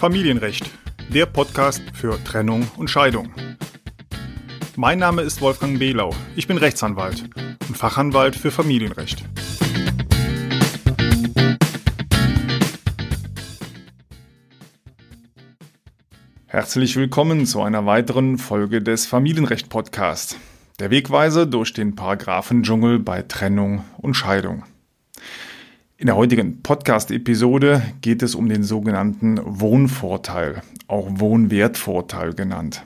Familienrecht, 0.00 0.64
der 1.12 1.26
Podcast 1.26 1.82
für 1.92 2.18
Trennung 2.24 2.66
und 2.78 2.88
Scheidung. 2.88 3.34
Mein 4.74 4.98
Name 4.98 5.20
ist 5.20 5.42
Wolfgang 5.42 5.78
Behlau. 5.78 6.14
Ich 6.36 6.46
bin 6.46 6.56
Rechtsanwalt 6.56 7.28
und 7.68 7.76
Fachanwalt 7.76 8.34
für 8.34 8.50
Familienrecht. 8.50 9.22
Herzlich 16.46 16.96
willkommen 16.96 17.44
zu 17.44 17.60
einer 17.60 17.84
weiteren 17.84 18.38
Folge 18.38 18.80
des 18.80 19.04
Familienrecht 19.04 19.68
Podcasts. 19.68 20.38
Der 20.78 20.90
Wegweise 20.90 21.46
durch 21.46 21.74
den 21.74 21.94
Paragraphendschungel 21.94 23.00
bei 23.00 23.20
Trennung 23.20 23.84
und 23.98 24.14
Scheidung. 24.14 24.64
In 26.00 26.06
der 26.06 26.16
heutigen 26.16 26.62
Podcast-Episode 26.62 27.82
geht 28.00 28.22
es 28.22 28.34
um 28.34 28.48
den 28.48 28.62
sogenannten 28.62 29.38
Wohnvorteil, 29.44 30.62
auch 30.86 31.06
Wohnwertvorteil 31.10 32.32
genannt. 32.32 32.84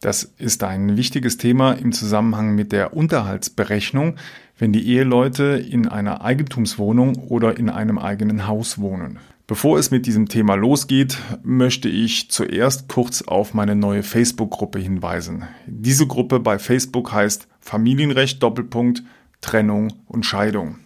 Das 0.00 0.22
ist 0.38 0.64
ein 0.64 0.96
wichtiges 0.96 1.36
Thema 1.36 1.72
im 1.72 1.92
Zusammenhang 1.92 2.54
mit 2.54 2.72
der 2.72 2.96
Unterhaltsberechnung, 2.96 4.16
wenn 4.58 4.72
die 4.72 4.88
Eheleute 4.88 5.44
in 5.44 5.86
einer 5.86 6.24
Eigentumswohnung 6.24 7.16
oder 7.28 7.58
in 7.58 7.68
einem 7.68 7.98
eigenen 7.98 8.46
Haus 8.46 8.78
wohnen. 8.78 9.18
Bevor 9.46 9.78
es 9.78 9.90
mit 9.90 10.06
diesem 10.06 10.30
Thema 10.30 10.54
losgeht, 10.54 11.18
möchte 11.42 11.90
ich 11.90 12.30
zuerst 12.30 12.88
kurz 12.88 13.20
auf 13.20 13.52
meine 13.52 13.76
neue 13.76 14.02
Facebook-Gruppe 14.02 14.78
hinweisen. 14.78 15.44
Diese 15.66 16.06
Gruppe 16.06 16.40
bei 16.40 16.58
Facebook 16.58 17.12
heißt 17.12 17.48
Familienrecht 17.60 18.42
Doppelpunkt 18.42 19.02
Trennung 19.42 19.92
und 20.06 20.24
Scheidung. 20.24 20.78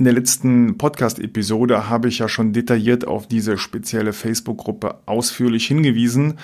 In 0.00 0.04
der 0.04 0.14
letzten 0.14 0.78
Podcast-Episode 0.78 1.90
habe 1.90 2.08
ich 2.08 2.20
ja 2.20 2.28
schon 2.30 2.54
detailliert 2.54 3.06
auf 3.06 3.26
diese 3.26 3.58
spezielle 3.58 4.14
Facebook-Gruppe 4.14 4.98
ausführlich 5.04 5.66
hingewiesen, 5.66 6.38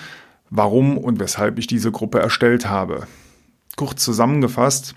warum 0.51 0.95
und 0.95 1.19
weshalb 1.19 1.57
ich 1.57 1.65
diese 1.65 1.91
Gruppe 1.91 2.19
erstellt 2.19 2.69
habe. 2.69 3.07
Kurz 3.75 4.03
zusammengefasst, 4.03 4.93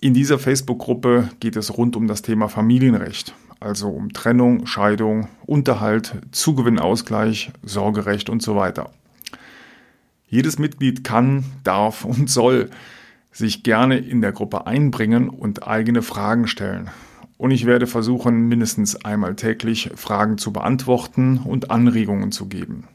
in 0.00 0.14
dieser 0.14 0.38
Facebook-Gruppe 0.38 1.28
geht 1.40 1.56
es 1.56 1.76
rund 1.76 1.94
um 1.94 2.06
das 2.06 2.22
Thema 2.22 2.48
Familienrecht, 2.48 3.34
also 3.60 3.90
um 3.90 4.14
Trennung, 4.14 4.64
Scheidung, 4.64 5.28
Unterhalt, 5.44 6.14
Zugewinnausgleich, 6.32 7.52
Sorgerecht 7.62 8.30
und 8.30 8.40
so 8.40 8.56
weiter. 8.56 8.88
Jedes 10.26 10.58
Mitglied 10.58 11.04
kann, 11.04 11.44
darf 11.64 12.06
und 12.06 12.30
soll 12.30 12.70
sich 13.30 13.62
gerne 13.62 13.98
in 13.98 14.22
der 14.22 14.32
Gruppe 14.32 14.66
einbringen 14.66 15.28
und 15.28 15.68
eigene 15.68 16.00
Fragen 16.00 16.46
stellen 16.46 16.90
und 17.40 17.52
ich 17.52 17.64
werde 17.64 17.86
versuchen, 17.86 18.48
mindestens 18.48 19.02
einmal 19.02 19.34
täglich 19.34 19.92
Fragen 19.94 20.36
zu 20.36 20.52
beantworten 20.52 21.38
und 21.38 21.70
Anregungen 21.70 22.32
zu 22.32 22.48
geben. 22.48 22.86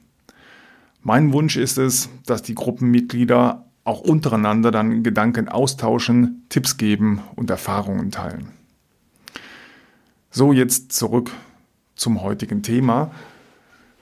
Mein 1.02 1.34
Wunsch 1.34 1.58
ist 1.58 1.80
es, 1.80 2.10
dass 2.28 2.44
die 2.44 2.54
Gruppenmitglieder 2.54 3.66
auch 3.86 4.02
untereinander 4.02 4.70
dann 4.70 5.02
Gedanken 5.02 5.50
austauschen, 5.50 6.46
Tipps 6.50 6.78
geben 6.78 7.24
und 7.36 7.50
Erfahrungen 7.50 8.12
teilen. 8.12 8.50
So, 10.30 10.54
jetzt 10.54 10.92
zurück 10.92 11.32
zum 11.96 12.22
heutigen 12.22 12.62
Thema, 12.62 13.10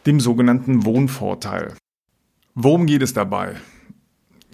dem 0.05 0.19
sogenannten 0.19 0.83
Wohnvorteil. 0.83 1.73
Worum 2.53 2.85
geht 2.85 3.01
es 3.01 3.13
dabei? 3.13 3.55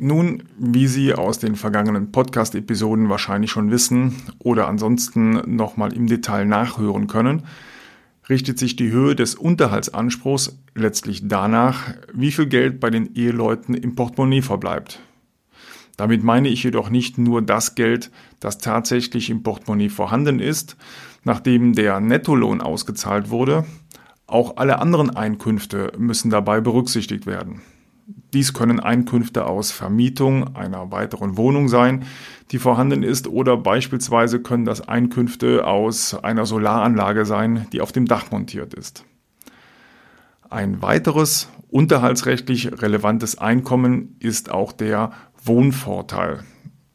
Nun, 0.01 0.43
wie 0.57 0.87
Sie 0.87 1.13
aus 1.13 1.39
den 1.39 1.55
vergangenen 1.55 2.11
Podcast-Episoden 2.11 3.09
wahrscheinlich 3.09 3.51
schon 3.51 3.69
wissen 3.69 4.15
oder 4.39 4.67
ansonsten 4.67 5.55
nochmal 5.55 5.91
im 5.93 6.07
Detail 6.07 6.45
nachhören 6.45 7.07
können, 7.07 7.43
richtet 8.29 8.59
sich 8.59 8.77
die 8.77 8.91
Höhe 8.91 9.15
des 9.15 9.35
Unterhaltsanspruchs 9.35 10.57
letztlich 10.73 11.27
danach, 11.27 11.93
wie 12.13 12.31
viel 12.31 12.45
Geld 12.45 12.79
bei 12.79 12.89
den 12.89 13.13
Eheleuten 13.15 13.73
im 13.73 13.95
Portemonnaie 13.95 14.41
verbleibt. 14.41 14.99
Damit 15.97 16.23
meine 16.23 16.47
ich 16.47 16.63
jedoch 16.63 16.89
nicht 16.89 17.17
nur 17.17 17.41
das 17.41 17.75
Geld, 17.75 18.09
das 18.39 18.57
tatsächlich 18.57 19.29
im 19.29 19.43
Portemonnaie 19.43 19.89
vorhanden 19.89 20.39
ist, 20.39 20.77
nachdem 21.25 21.73
der 21.73 21.99
Nettolohn 21.99 22.61
ausgezahlt 22.61 23.31
wurde, 23.31 23.65
auch 24.27 24.55
alle 24.55 24.79
anderen 24.79 25.09
Einkünfte 25.09 25.91
müssen 25.97 26.29
dabei 26.29 26.61
berücksichtigt 26.61 27.25
werden. 27.25 27.61
Dies 28.33 28.53
können 28.53 28.79
Einkünfte 28.79 29.45
aus 29.45 29.71
Vermietung 29.71 30.55
einer 30.55 30.91
weiteren 30.91 31.35
Wohnung 31.35 31.67
sein, 31.67 32.05
die 32.51 32.59
vorhanden 32.59 33.01
ist, 33.01 33.27
oder 33.27 33.57
beispielsweise 33.57 34.39
können 34.39 34.65
das 34.65 34.87
Einkünfte 34.87 35.65
aus 35.65 36.13
einer 36.13 36.45
Solaranlage 36.45 37.25
sein, 37.25 37.67
die 37.73 37.81
auf 37.81 37.91
dem 37.91 38.05
Dach 38.05 38.31
montiert 38.31 38.73
ist. 38.73 39.03
Ein 40.49 40.81
weiteres 40.81 41.49
unterhaltsrechtlich 41.69 42.81
relevantes 42.81 43.37
Einkommen 43.37 44.15
ist 44.19 44.51
auch 44.51 44.71
der 44.73 45.11
Wohnvorteil. 45.43 46.43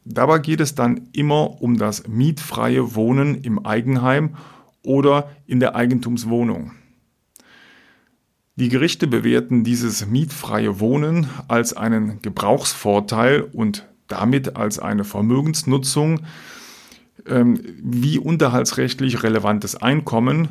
Dabei 0.05 0.39
geht 0.39 0.61
es 0.61 0.75
dann 0.75 1.09
immer 1.13 1.61
um 1.61 1.77
das 1.77 2.07
mietfreie 2.07 2.95
Wohnen 2.95 3.35
im 3.35 3.65
Eigenheim 3.65 4.35
oder 4.83 5.31
in 5.47 5.59
der 5.59 5.75
Eigentumswohnung. 5.75 6.71
Die 8.57 8.69
Gerichte 8.69 9.05
bewerten 9.07 9.65
dieses 9.65 10.05
mietfreie 10.05 10.79
Wohnen 10.79 11.27
als 11.49 11.73
einen 11.73 12.21
Gebrauchsvorteil 12.21 13.41
und 13.41 13.85
damit 14.07 14.55
als 14.55 14.79
eine 14.79 15.03
Vermögensnutzung 15.03 16.21
ähm, 17.27 17.59
wie 17.83 18.17
unterhaltsrechtlich 18.17 19.23
relevantes 19.23 19.75
Einkommen. 19.75 20.49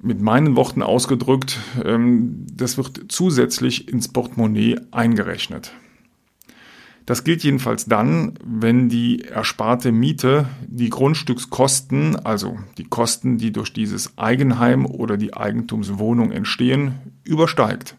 Mit 0.00 0.20
meinen 0.20 0.54
Worten 0.54 0.82
ausgedrückt, 0.82 1.58
ähm, 1.84 2.46
das 2.52 2.76
wird 2.76 3.06
zusätzlich 3.08 3.88
ins 3.88 4.06
Portemonnaie 4.06 4.78
eingerechnet. 4.92 5.72
Das 7.06 7.24
gilt 7.24 7.42
jedenfalls 7.42 7.86
dann, 7.86 8.34
wenn 8.44 8.88
die 8.88 9.24
ersparte 9.24 9.90
Miete 9.90 10.46
die 10.66 10.88
Grundstückskosten, 10.88 12.16
also 12.16 12.58
die 12.78 12.84
Kosten, 12.84 13.38
die 13.38 13.52
durch 13.52 13.72
dieses 13.72 14.16
Eigenheim 14.16 14.86
oder 14.86 15.16
die 15.16 15.34
Eigentumswohnung 15.34 16.30
entstehen, 16.30 16.94
übersteigt. 17.24 17.96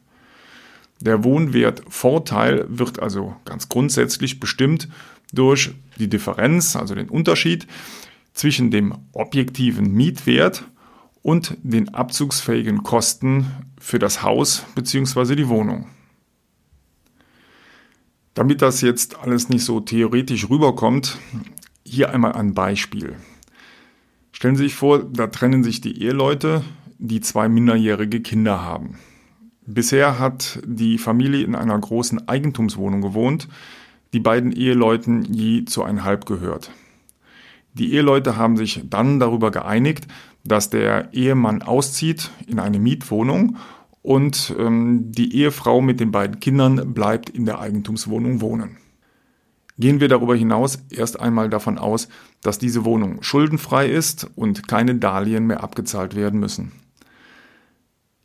Der 1.02 1.26
Wohnwertvorteil 1.26 2.66
wird 2.70 3.02
also 3.02 3.36
ganz 3.44 3.68
grundsätzlich 3.68 4.40
bestimmt 4.40 4.88
durch 5.34 5.72
die 6.00 6.08
Differenz, 6.08 6.78
also 6.78 6.96
den 6.96 7.10
Unterschied 7.10 7.68
zwischen 8.34 8.72
dem 8.72 8.94
objektiven 9.12 9.92
Mietwert 9.92 10.64
und 11.22 11.58
den 11.62 11.94
abzugsfähigen 11.94 12.84
Kosten 12.84 13.48
für 13.80 14.00
das 14.00 14.24
Haus 14.24 14.66
bzw. 14.76 15.36
die 15.36 15.50
Wohnung. 15.50 15.88
Damit 18.34 18.62
das 18.62 18.82
jetzt 18.82 19.20
alles 19.20 19.50
nicht 19.50 19.64
so 19.64 19.80
theoretisch 19.80 20.50
rüberkommt, 20.50 21.18
hier 21.86 22.12
einmal 22.12 22.34
ein 22.34 22.54
Beispiel. 22.54 23.16
Stellen 24.32 24.56
Sie 24.56 24.64
sich 24.64 24.76
vor, 24.76 25.04
da 25.04 25.28
trennen 25.28 25.64
sich 25.64 25.82
die 25.82 26.02
Eheleute, 26.02 26.64
die 26.98 27.22
zwei 27.22 27.48
minderjährige 27.48 28.22
Kinder 28.22 28.62
haben. 28.62 28.98
Bisher 29.66 30.20
hat 30.20 30.60
die 30.66 30.98
Familie 30.98 31.44
in 31.44 31.56
einer 31.56 31.78
großen 31.78 32.28
Eigentumswohnung 32.28 33.02
gewohnt, 33.02 33.48
die 34.14 34.20
beiden 34.20 34.52
Eheleuten 34.52 35.24
je 35.34 35.66
zu 35.66 35.84
einhalb 35.84 36.26
gehört. 36.26 36.72
Die 37.74 37.94
Eheleute 37.94 38.36
haben 38.38 38.58
sich 38.58 38.82
dann 38.90 39.20
darüber 39.20 39.52
geeinigt, 39.52 40.08
dass 40.44 40.70
der 40.70 41.14
Ehemann 41.14 41.62
auszieht 41.62 42.30
in 42.48 42.60
eine 42.60 42.80
Mietwohnung 42.80 43.58
und 44.04 44.54
ähm, 44.60 45.12
die 45.12 45.36
Ehefrau 45.36 45.82
mit 45.82 46.00
den 46.00 46.12
beiden 46.12 46.40
Kindern 46.40 46.94
bleibt 46.94 47.30
in 47.30 47.46
der 47.46 47.60
Eigentumswohnung 47.60 48.42
wohnen. 48.42 48.78
Gehen 49.80 50.00
wir 50.00 50.08
darüber 50.08 50.36
hinaus 50.36 50.78
erst 50.92 51.20
einmal 51.20 51.50
davon 51.50 51.80
aus, 51.80 52.08
dass 52.42 52.60
diese 52.60 52.86
Wohnung 52.86 53.24
schuldenfrei 53.24 53.88
ist 53.88 54.30
und 54.36 54.68
keine 54.68 54.96
Darlehen 54.96 55.48
mehr 55.48 55.64
abgezahlt 55.64 56.16
werden 56.16 56.40
müssen. 56.40 56.74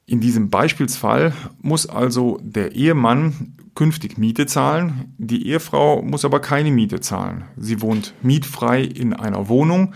In 0.05 0.21
diesem 0.21 0.51
Beispielsfall 0.51 1.33
muss 1.63 1.89
also 1.89 2.39
der 2.43 2.73
Ehemann 2.73 3.55
künftig 3.75 4.19
Miete 4.19 4.47
zahlen, 4.47 5.15
die 5.17 5.47
Ehefrau 5.47 6.03
muss 6.03 6.25
aber 6.25 6.41
keine 6.41 6.73
Miete 6.73 7.01
zahlen. 7.01 7.45
Sie 7.57 7.81
wohnt 7.81 8.15
mietfrei 8.23 8.83
in 8.83 9.13
einer 9.13 9.49
Wohnung, 9.49 9.95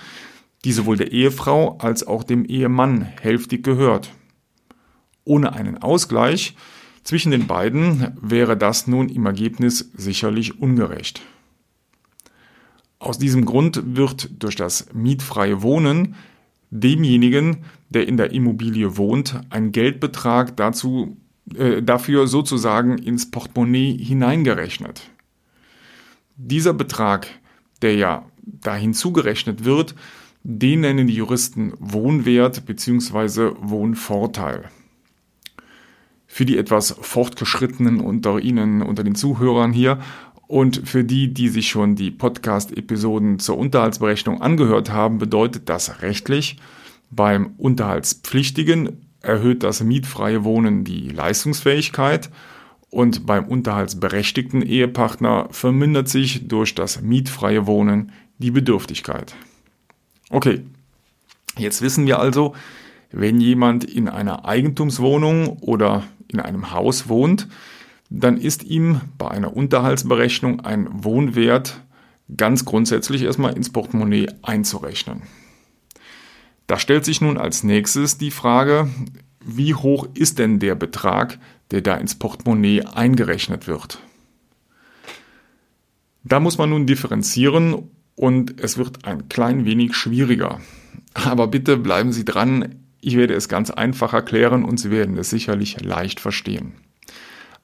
die 0.64 0.72
sowohl 0.72 0.96
der 0.96 1.12
Ehefrau 1.12 1.76
als 1.78 2.06
auch 2.06 2.22
dem 2.22 2.44
Ehemann 2.44 3.02
hälftig 3.02 3.64
gehört. 3.64 4.12
Ohne 5.24 5.52
einen 5.52 5.78
Ausgleich 5.78 6.56
zwischen 7.04 7.32
den 7.32 7.46
beiden 7.46 8.16
wäre 8.20 8.56
das 8.56 8.86
nun 8.86 9.08
im 9.08 9.26
Ergebnis 9.26 9.90
sicherlich 9.96 10.60
ungerecht. 10.60 11.22
Aus 12.98 13.18
diesem 13.18 13.44
Grund 13.44 13.96
wird 13.96 14.30
durch 14.42 14.54
das 14.54 14.86
mietfreie 14.92 15.62
Wohnen 15.62 16.14
demjenigen, 16.70 17.64
der 17.90 18.06
in 18.06 18.16
der 18.16 18.32
Immobilie 18.32 18.96
wohnt, 18.96 19.40
ein 19.50 19.72
Geldbetrag 19.72 20.56
dazu, 20.56 21.16
äh, 21.54 21.82
dafür 21.82 22.28
sozusagen 22.28 22.98
ins 22.98 23.30
Portemonnaie 23.30 23.96
hineingerechnet. 23.98 25.10
Dieser 26.36 26.72
Betrag, 26.72 27.26
der 27.82 27.96
ja 27.96 28.24
dahin 28.42 28.94
zugerechnet 28.94 29.64
wird, 29.64 29.94
den 30.44 30.80
nennen 30.80 31.06
die 31.06 31.14
Juristen 31.14 31.72
Wohnwert 31.78 32.66
bzw. 32.66 33.52
Wohnvorteil. 33.60 34.70
Für 36.32 36.46
die 36.46 36.56
etwas 36.56 36.96
fortgeschrittenen 36.98 38.00
unter 38.00 38.38
Ihnen, 38.38 38.80
unter 38.80 39.04
den 39.04 39.14
Zuhörern 39.14 39.70
hier 39.70 39.98
und 40.46 40.88
für 40.88 41.04
die, 41.04 41.34
die 41.34 41.50
sich 41.50 41.68
schon 41.68 41.94
die 41.94 42.10
Podcast-Episoden 42.10 43.38
zur 43.38 43.58
Unterhaltsberechnung 43.58 44.40
angehört 44.40 44.90
haben, 44.90 45.18
bedeutet 45.18 45.68
das 45.68 46.00
rechtlich, 46.00 46.56
beim 47.10 47.52
Unterhaltspflichtigen 47.58 49.02
erhöht 49.20 49.62
das 49.62 49.82
mietfreie 49.82 50.42
Wohnen 50.42 50.84
die 50.84 51.10
Leistungsfähigkeit 51.10 52.30
und 52.88 53.26
beim 53.26 53.44
unterhaltsberechtigten 53.44 54.62
Ehepartner 54.62 55.48
vermindert 55.50 56.08
sich 56.08 56.48
durch 56.48 56.74
das 56.74 57.02
mietfreie 57.02 57.66
Wohnen 57.66 58.10
die 58.38 58.52
Bedürftigkeit. 58.52 59.34
Okay, 60.30 60.62
jetzt 61.58 61.82
wissen 61.82 62.06
wir 62.06 62.20
also, 62.20 62.54
wenn 63.10 63.38
jemand 63.38 63.84
in 63.84 64.08
einer 64.08 64.46
Eigentumswohnung 64.46 65.58
oder 65.58 66.04
in 66.32 66.40
einem 66.40 66.72
Haus 66.72 67.08
wohnt, 67.08 67.48
dann 68.10 68.36
ist 68.36 68.64
ihm 68.64 69.00
bei 69.18 69.28
einer 69.28 69.56
Unterhaltsberechnung 69.56 70.60
ein 70.60 70.88
Wohnwert 71.04 71.82
ganz 72.36 72.64
grundsätzlich 72.64 73.22
erstmal 73.22 73.56
ins 73.56 73.70
Portemonnaie 73.70 74.28
einzurechnen. 74.42 75.22
Da 76.66 76.78
stellt 76.78 77.04
sich 77.04 77.20
nun 77.20 77.38
als 77.38 77.64
nächstes 77.64 78.18
die 78.18 78.30
Frage, 78.30 78.88
wie 79.44 79.74
hoch 79.74 80.08
ist 80.14 80.38
denn 80.38 80.58
der 80.58 80.74
Betrag, 80.74 81.38
der 81.70 81.80
da 81.80 81.96
ins 81.96 82.14
Portemonnaie 82.14 82.82
eingerechnet 82.82 83.66
wird? 83.66 83.98
Da 86.24 86.38
muss 86.38 86.58
man 86.58 86.70
nun 86.70 86.86
differenzieren 86.86 87.90
und 88.14 88.60
es 88.60 88.78
wird 88.78 89.04
ein 89.04 89.28
klein 89.28 89.64
wenig 89.64 89.94
schwieriger. 89.94 90.60
Aber 91.14 91.48
bitte 91.48 91.76
bleiben 91.76 92.12
Sie 92.12 92.24
dran, 92.24 92.81
ich 93.02 93.16
werde 93.16 93.34
es 93.34 93.48
ganz 93.48 93.70
einfach 93.70 94.14
erklären 94.14 94.64
und 94.64 94.78
Sie 94.78 94.90
werden 94.90 95.18
es 95.18 95.28
sicherlich 95.28 95.80
leicht 95.82 96.20
verstehen. 96.20 96.72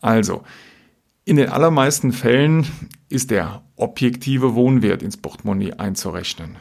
Also, 0.00 0.42
in 1.24 1.36
den 1.36 1.48
allermeisten 1.48 2.12
Fällen 2.12 2.66
ist 3.08 3.30
der 3.30 3.62
objektive 3.76 4.54
Wohnwert 4.54 5.02
ins 5.02 5.16
Portemonnaie 5.16 5.74
einzurechnen. 5.74 6.56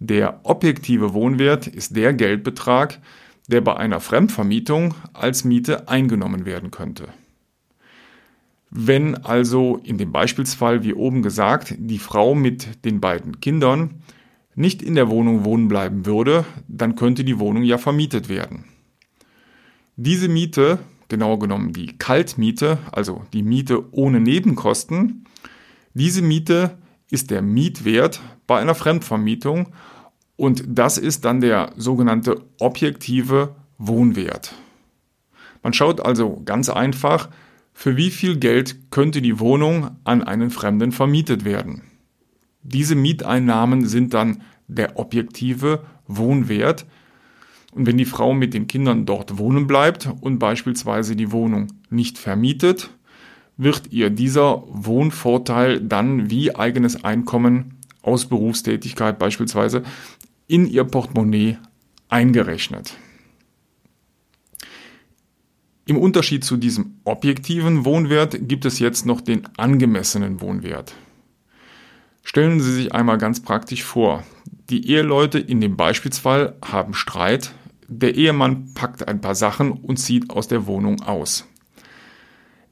Der 0.00 0.40
objektive 0.42 1.14
Wohnwert 1.14 1.66
ist 1.66 1.94
der 1.94 2.12
Geldbetrag, 2.12 2.98
der 3.46 3.60
bei 3.60 3.76
einer 3.76 4.00
Fremdvermietung 4.00 4.94
als 5.12 5.44
Miete 5.44 5.88
eingenommen 5.88 6.46
werden 6.46 6.70
könnte. 6.70 7.08
Wenn 8.70 9.16
also 9.24 9.80
in 9.84 9.98
dem 9.98 10.12
Beispielsfall, 10.12 10.82
wie 10.82 10.94
oben 10.94 11.22
gesagt, 11.22 11.74
die 11.78 11.98
Frau 11.98 12.34
mit 12.34 12.84
den 12.84 13.00
beiden 13.00 13.40
Kindern 13.40 14.02
nicht 14.60 14.82
in 14.82 14.94
der 14.94 15.08
Wohnung 15.08 15.44
wohnen 15.44 15.68
bleiben 15.68 16.06
würde, 16.06 16.44
dann 16.68 16.94
könnte 16.94 17.24
die 17.24 17.38
Wohnung 17.38 17.62
ja 17.64 17.78
vermietet 17.78 18.28
werden. 18.28 18.64
Diese 19.96 20.28
Miete 20.28 20.78
genauer 21.10 21.38
genommen 21.38 21.74
die 21.74 21.98
Kaltmiete, 21.98 22.78
also 22.90 23.24
die 23.34 23.42
Miete 23.42 23.92
ohne 23.92 24.20
Nebenkosten. 24.20 25.24
Diese 25.92 26.22
Miete 26.22 26.78
ist 27.10 27.30
der 27.30 27.42
Mietwert 27.42 28.22
bei 28.46 28.58
einer 28.58 28.74
Fremdvermietung 28.74 29.72
und 30.36 30.64
das 30.66 30.96
ist 30.96 31.26
dann 31.26 31.42
der 31.42 31.72
sogenannte 31.76 32.42
objektive 32.58 33.56
Wohnwert. 33.76 34.54
Man 35.62 35.74
schaut 35.74 36.00
also 36.00 36.40
ganz 36.44 36.70
einfach, 36.70 37.28
für 37.74 37.96
wie 37.96 38.10
viel 38.10 38.38
Geld 38.38 38.90
könnte 38.90 39.20
die 39.20 39.38
Wohnung 39.38 39.90
an 40.04 40.22
einen 40.22 40.50
Fremden 40.50 40.92
vermietet 40.92 41.44
werden. 41.44 41.82
Diese 42.62 42.94
Mieteinnahmen 42.94 43.86
sind 43.86 44.14
dann 44.14 44.42
der 44.68 44.98
objektive 44.98 45.84
Wohnwert, 46.06 46.86
und 47.72 47.86
wenn 47.86 47.98
die 47.98 48.04
Frau 48.04 48.34
mit 48.34 48.52
den 48.52 48.66
Kindern 48.66 49.06
dort 49.06 49.38
wohnen 49.38 49.66
bleibt 49.66 50.08
und 50.20 50.38
beispielsweise 50.38 51.14
die 51.14 51.30
Wohnung 51.30 51.68
nicht 51.88 52.18
vermietet, 52.18 52.90
wird 53.56 53.92
ihr 53.92 54.10
dieser 54.10 54.64
Wohnvorteil 54.66 55.80
dann 55.80 56.30
wie 56.30 56.56
eigenes 56.56 57.04
Einkommen 57.04 57.78
aus 58.02 58.26
Berufstätigkeit 58.26 59.18
beispielsweise 59.18 59.82
in 60.48 60.66
ihr 60.66 60.84
Portemonnaie 60.84 61.58
eingerechnet. 62.08 62.96
Im 65.86 65.96
Unterschied 65.96 66.44
zu 66.44 66.56
diesem 66.56 66.94
objektiven 67.04 67.84
Wohnwert 67.84 68.48
gibt 68.48 68.64
es 68.64 68.78
jetzt 68.78 69.06
noch 69.06 69.20
den 69.20 69.46
angemessenen 69.56 70.40
Wohnwert. 70.40 70.94
Stellen 72.30 72.60
Sie 72.60 72.72
sich 72.72 72.92
einmal 72.94 73.18
ganz 73.18 73.42
praktisch 73.42 73.82
vor, 73.82 74.22
die 74.68 74.88
Eheleute 74.88 75.40
in 75.40 75.60
dem 75.60 75.76
Beispielsfall 75.76 76.54
haben 76.64 76.94
Streit 76.94 77.50
der 77.88 78.14
Ehemann 78.14 78.72
packt 78.72 79.08
ein 79.08 79.20
paar 79.20 79.34
Sachen 79.34 79.72
und 79.72 79.96
zieht 79.96 80.30
aus 80.30 80.46
der 80.46 80.68
Wohnung 80.68 81.02
aus. 81.02 81.48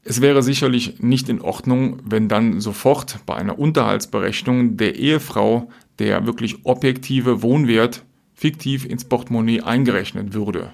Es 0.05 0.21
wäre 0.21 0.43
sicherlich 0.43 1.01
nicht 1.01 1.27
in 1.27 1.41
Ordnung, 1.41 1.99
wenn 2.05 2.29
dann 2.29 2.61
sofort 2.61 3.19
bei 3.25 3.35
einer 3.35 3.59
Unterhaltsberechnung 3.59 4.77
der 4.77 4.95
Ehefrau 4.95 5.69
der 5.99 6.25
wirklich 6.25 6.65
objektive 6.65 7.41
Wohnwert 7.41 8.05
fiktiv 8.35 8.85
ins 8.85 9.03
Portemonnaie 9.03 9.59
eingerechnet 9.59 10.33
würde. 10.33 10.71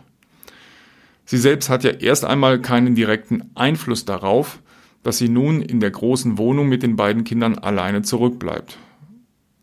Sie 1.26 1.40
selbst 1.40 1.70
hat 1.70 1.84
ja 1.84 1.90
erst 1.90 2.24
einmal 2.24 2.62
keinen 2.62 2.94
direkten 2.94 3.50
Einfluss 3.56 4.06
darauf, 4.06 4.60
dass 5.06 5.20
sie 5.20 5.30
nun 5.30 5.62
in 5.62 5.80
der 5.80 5.92
großen 5.92 6.40
Wohnung 6.40 6.68
mit 6.68 6.82
den 6.82 6.96
beiden 6.96 7.26
Kindern 7.26 7.60
alleine 7.60 8.02
zurückbleibt. 8.02 8.80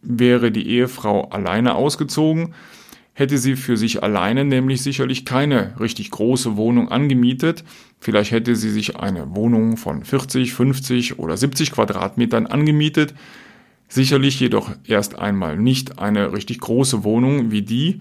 Wäre 0.01 0.53
die 0.53 0.69
Ehefrau 0.69 1.31
alleine 1.31 1.75
ausgezogen, 1.75 2.55
hätte 3.13 3.37
sie 3.39 3.57
für 3.57 3.77
sich 3.77 4.05
alleine 4.05 4.45
nämlich 4.45 4.83
sicherlich 4.83 5.25
keine 5.25 5.81
richtig 5.81 6.13
große 6.13 6.57
Wohnung 6.57 6.91
angemietet. 6.91 7.65
Vielleicht 7.99 8.31
hätte 8.31 8.55
sie 8.55 8.71
sich 8.71 9.01
eine 9.01 9.35
Wohnung 9.35 9.77
von 9.77 10.05
40, 10.05 10.55
50 10.55 11.19
oder 11.19 11.37
70 11.37 11.73
Quadratmetern 11.73 12.47
angemietet. 12.47 13.13
Sicherlich 13.89 14.39
jedoch 14.39 14.71
erst 14.87 15.19
einmal 15.19 15.59
nicht 15.59 15.99
eine 15.99 16.33
richtig 16.33 16.61
große 16.61 17.03
Wohnung 17.03 17.51
wie 17.51 17.63
die, 17.63 17.99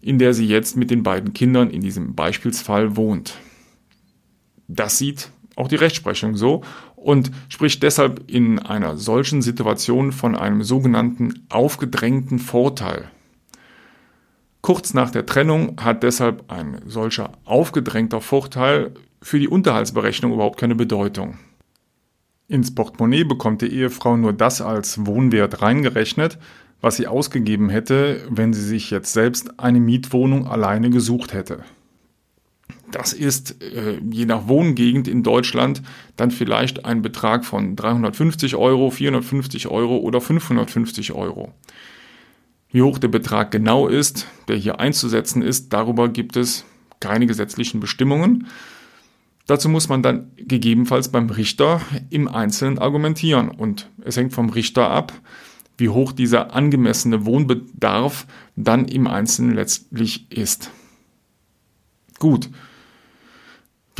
in 0.00 0.18
der 0.18 0.32
sie 0.32 0.46
jetzt 0.46 0.78
mit 0.78 0.90
den 0.90 1.02
beiden 1.02 1.34
Kindern 1.34 1.68
in 1.68 1.82
diesem 1.82 2.14
Beispielsfall 2.14 2.96
wohnt. 2.96 3.34
Das 4.66 4.96
sieht 4.96 5.30
auch 5.60 5.68
die 5.68 5.76
Rechtsprechung 5.76 6.36
so 6.36 6.62
und 6.96 7.30
spricht 7.48 7.82
deshalb 7.82 8.30
in 8.30 8.58
einer 8.58 8.96
solchen 8.96 9.42
Situation 9.42 10.12
von 10.12 10.34
einem 10.34 10.62
sogenannten 10.62 11.46
aufgedrängten 11.48 12.38
Vorteil. 12.38 13.10
Kurz 14.62 14.92
nach 14.92 15.10
der 15.10 15.24
Trennung 15.24 15.76
hat 15.80 16.02
deshalb 16.02 16.50
ein 16.50 16.80
solcher 16.86 17.32
aufgedrängter 17.44 18.20
Vorteil 18.20 18.92
für 19.22 19.38
die 19.38 19.48
Unterhaltsberechnung 19.48 20.32
überhaupt 20.32 20.58
keine 20.58 20.74
Bedeutung. 20.74 21.38
Ins 22.48 22.74
Portemonnaie 22.74 23.24
bekommt 23.24 23.62
die 23.62 23.72
Ehefrau 23.72 24.16
nur 24.16 24.32
das 24.32 24.60
als 24.60 25.06
Wohnwert 25.06 25.62
reingerechnet, 25.62 26.38
was 26.80 26.96
sie 26.96 27.06
ausgegeben 27.06 27.68
hätte, 27.68 28.26
wenn 28.28 28.52
sie 28.52 28.64
sich 28.64 28.90
jetzt 28.90 29.12
selbst 29.12 29.60
eine 29.60 29.80
Mietwohnung 29.80 30.48
alleine 30.48 30.90
gesucht 30.90 31.32
hätte. 31.32 31.60
Das 32.90 33.12
ist 33.12 33.62
äh, 33.62 33.98
je 34.10 34.26
nach 34.26 34.48
Wohngegend 34.48 35.06
in 35.06 35.22
Deutschland 35.22 35.82
dann 36.16 36.30
vielleicht 36.30 36.84
ein 36.84 37.02
Betrag 37.02 37.44
von 37.44 37.76
350 37.76 38.56
Euro, 38.56 38.90
450 38.90 39.68
Euro 39.68 39.98
oder 39.98 40.20
550 40.20 41.12
Euro. 41.12 41.52
Wie 42.72 42.82
hoch 42.82 42.98
der 42.98 43.08
Betrag 43.08 43.50
genau 43.50 43.88
ist, 43.88 44.26
der 44.48 44.56
hier 44.56 44.80
einzusetzen 44.80 45.42
ist, 45.42 45.72
darüber 45.72 46.08
gibt 46.08 46.36
es 46.36 46.64
keine 47.00 47.26
gesetzlichen 47.26 47.80
Bestimmungen. 47.80 48.46
Dazu 49.46 49.68
muss 49.68 49.88
man 49.88 50.02
dann 50.02 50.30
gegebenenfalls 50.36 51.08
beim 51.08 51.30
Richter 51.30 51.80
im 52.10 52.28
Einzelnen 52.28 52.78
argumentieren 52.78 53.48
und 53.48 53.90
es 54.04 54.16
hängt 54.16 54.32
vom 54.32 54.50
Richter 54.50 54.90
ab, 54.90 55.12
wie 55.76 55.88
hoch 55.88 56.12
dieser 56.12 56.54
angemessene 56.54 57.24
Wohnbedarf 57.24 58.26
dann 58.54 58.84
im 58.84 59.08
Einzelnen 59.08 59.54
letztlich 59.54 60.30
ist. 60.30 60.70
Gut, 62.20 62.50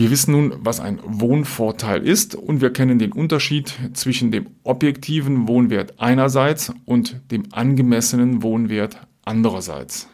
wir 0.00 0.10
wissen 0.10 0.32
nun, 0.32 0.54
was 0.60 0.80
ein 0.80 0.98
Wohnvorteil 1.04 2.06
ist 2.06 2.34
und 2.34 2.62
wir 2.62 2.72
kennen 2.72 2.98
den 2.98 3.12
Unterschied 3.12 3.74
zwischen 3.92 4.30
dem 4.30 4.46
objektiven 4.62 5.46
Wohnwert 5.46 6.00
einerseits 6.00 6.72
und 6.86 7.20
dem 7.30 7.52
angemessenen 7.52 8.42
Wohnwert 8.42 9.06
andererseits. 9.26 10.08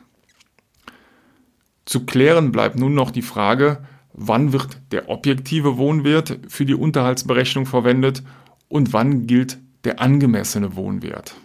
Zu 1.85 2.05
klären 2.05 2.50
bleibt 2.50 2.76
nun 2.76 2.95
noch 2.95 3.12
die 3.12 3.23
Frage, 3.23 3.87
wann 4.12 4.52
wird 4.52 4.81
der 4.90 5.09
objektive 5.09 5.76
Wohnwert 5.76 6.40
für 6.49 6.64
die 6.64 6.75
Unterhaltsberechnung 6.75 7.64
verwendet 7.64 8.25
und 8.66 8.93
wann 8.93 9.28
gilt 9.28 9.59
der 9.85 10.00
angemessene 10.00 10.75
Wohnwert. 10.75 11.37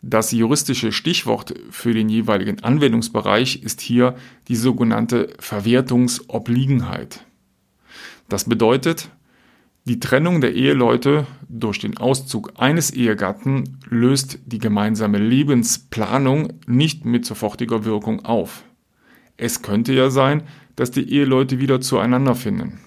Das 0.00 0.32
juristische 0.32 0.90
Stichwort 0.90 1.52
für 1.68 1.92
den 1.92 2.08
jeweiligen 2.08 2.64
Anwendungsbereich 2.64 3.62
ist 3.62 3.82
hier 3.82 4.14
die 4.48 4.56
sogenannte 4.56 5.34
Verwertungsobliegenheit. 5.38 7.25
Das 8.28 8.44
bedeutet, 8.44 9.10
die 9.84 10.00
Trennung 10.00 10.40
der 10.40 10.54
Eheleute 10.54 11.26
durch 11.48 11.78
den 11.78 11.96
Auszug 11.96 12.54
eines 12.56 12.90
Ehegatten 12.90 13.78
löst 13.88 14.40
die 14.44 14.58
gemeinsame 14.58 15.18
Lebensplanung 15.18 16.54
nicht 16.66 17.04
mit 17.04 17.24
sofortiger 17.24 17.84
Wirkung 17.84 18.24
auf. 18.24 18.64
Es 19.36 19.62
könnte 19.62 19.92
ja 19.92 20.10
sein, 20.10 20.42
dass 20.74 20.90
die 20.90 21.08
Eheleute 21.12 21.60
wieder 21.60 21.80
zueinander 21.80 22.34
finden. 22.34 22.80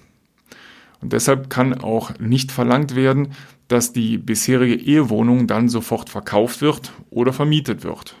Und 1.00 1.14
deshalb 1.14 1.48
kann 1.48 1.72
auch 1.72 2.18
nicht 2.18 2.52
verlangt 2.52 2.94
werden, 2.94 3.28
dass 3.68 3.92
die 3.92 4.18
bisherige 4.18 4.74
Ehewohnung 4.74 5.46
dann 5.46 5.68
sofort 5.68 6.10
verkauft 6.10 6.60
wird 6.60 6.92
oder 7.08 7.32
vermietet 7.32 7.82
wird. 7.82 8.16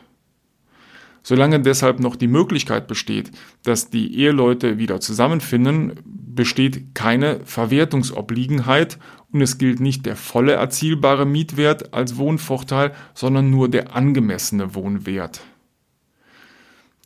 Solange 1.22 1.60
deshalb 1.60 2.00
noch 2.00 2.16
die 2.16 2.28
Möglichkeit 2.28 2.86
besteht, 2.86 3.30
dass 3.62 3.90
die 3.90 4.16
Eheleute 4.16 4.78
wieder 4.78 5.00
zusammenfinden, 5.00 6.00
besteht 6.40 6.94
keine 6.94 7.40
Verwertungsobliegenheit 7.44 8.98
und 9.30 9.42
es 9.42 9.58
gilt 9.58 9.78
nicht 9.78 10.06
der 10.06 10.16
volle 10.16 10.52
erzielbare 10.52 11.26
Mietwert 11.26 11.92
als 11.92 12.16
Wohnvorteil, 12.16 12.94
sondern 13.12 13.50
nur 13.50 13.68
der 13.68 13.94
angemessene 13.94 14.74
Wohnwert. 14.74 15.42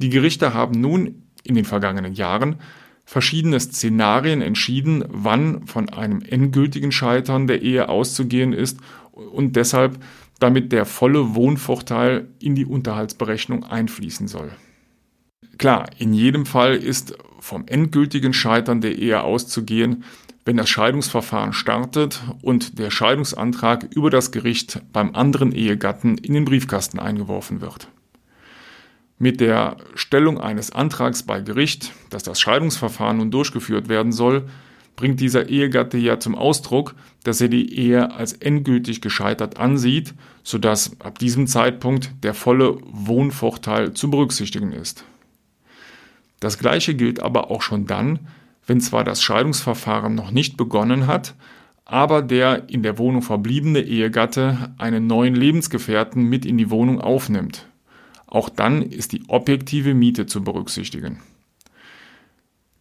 Die 0.01 0.09
Gerichte 0.09 0.55
haben 0.55 0.81
nun 0.81 1.25
in 1.43 1.57
den 1.57 1.65
vergangenen 1.65 2.15
Jahren 2.15 2.61
verschiedene 3.05 3.59
Szenarien 3.59 4.41
entschieden, 4.41 5.03
wann 5.09 5.67
von 5.67 5.89
einem 5.89 6.23
endgültigen 6.23 6.93
Scheitern 6.93 7.49
der 7.49 7.61
Ehe 7.61 7.89
auszugehen 7.89 8.53
ist 8.53 8.79
und 9.11 9.57
deshalb 9.57 9.99
damit 10.39 10.71
der 10.71 10.85
volle 10.85 11.35
Wohnvorteil 11.35 12.29
in 12.39 12.55
die 12.55 12.67
Unterhaltsberechnung 12.67 13.65
einfließen 13.65 14.29
soll. 14.29 14.53
Klar, 15.59 15.91
in 15.99 16.13
jedem 16.13 16.47
Fall 16.47 16.77
ist 16.77 17.19
vom 17.45 17.65
endgültigen 17.67 18.33
Scheitern 18.33 18.81
der 18.81 18.97
Ehe 18.97 19.23
auszugehen, 19.23 20.05
wenn 20.47 20.57
das 20.57 20.71
Scheidungsverfahren 20.71 21.53
startet 21.53 22.23
und 22.41 22.79
der 22.79 22.91
Scheidungsantrag 22.91 23.87
über 23.95 24.09
das 24.09 24.33
Gericht 24.33 24.81
beim 24.95 25.15
anderen 25.15 25.53
Ehegatten 25.53 26.17
in 26.17 26.33
den 26.33 26.47
Briefkasten 26.47 26.99
eingeworfen 26.99 27.61
wird. 27.61 27.89
Mit 29.19 29.41
der 29.41 29.77
Stellung 29.95 30.41
eines 30.41 30.73
Antrags 30.73 31.23
bei 31.23 31.43
Gericht, 31.43 31.93
dass 32.09 32.23
das 32.23 32.41
Scheidungsverfahren 32.41 33.19
nun 33.19 33.31
durchgeführt 33.31 33.91
werden 33.91 34.13
soll, 34.13 34.49
bringt 34.97 35.21
dieser 35.21 35.51
Ehegatte 35.51 35.99
ja 35.99 36.19
zum 36.19 36.37
Ausdruck, 36.37 36.95
dass 37.25 37.43
er 37.43 37.49
die 37.49 37.77
Ehe 37.79 38.11
als 38.15 38.33
endgültig 38.33 39.03
gescheitert 39.03 39.59
ansieht, 39.59 40.15
sodass 40.45 40.99
ab 40.99 41.19
diesem 41.19 41.47
Zeitpunkt 41.47 42.11
der 42.23 42.33
volle 42.33 42.79
Wohnvorteil 42.85 43.93
zu 43.93 44.11
berücksichtigen 44.11 44.73
ist. 44.73 45.05
Das 46.41 46.59
gleiche 46.59 46.95
gilt 46.95 47.21
aber 47.21 47.51
auch 47.51 47.63
schon 47.63 47.87
dann, 47.87 48.21
wenn 48.67 48.81
zwar 48.81 49.05
das 49.05 49.23
Scheidungsverfahren 49.23 50.15
noch 50.15 50.31
nicht 50.31 50.57
begonnen 50.57 51.07
hat, 51.07 51.35
aber 51.85 52.23
der 52.23 52.69
in 52.69 52.83
der 52.83 52.99
Wohnung 52.99 53.23
verbliebene 53.23 53.81
Ehegatte 53.81 54.75
einen 54.79 55.07
neuen 55.07 55.35
Lebensgefährten 55.35 56.23
mit 56.23 56.47
in 56.47 56.57
die 56.57 56.71
Wohnung 56.71 57.01
aufnimmt. 57.01 57.69
Auch 58.27 58.49
dann 58.49 58.83
ist 58.83 59.13
die 59.13 59.23
objektive 59.29 59.95
Miete 59.95 60.27
zu 60.27 60.43
berücksichtigen. 60.43 61.21